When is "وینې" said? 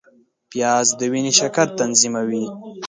1.11-1.31